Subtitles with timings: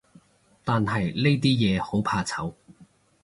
[0.65, 2.55] 但係呢啲嘢，好怕醜